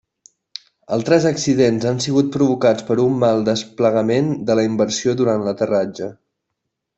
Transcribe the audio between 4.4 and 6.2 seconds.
de la inversió durant l'aterratge.